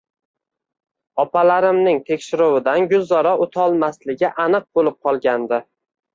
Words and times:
Opalarimning 1.23 1.99
tekshiruvidan 2.07 2.89
Gulzora 2.95 3.35
o`tolmasligi 3.45 4.33
aniq 4.47 4.67
bo`lib 4.81 4.99
qolgandi 5.09 5.63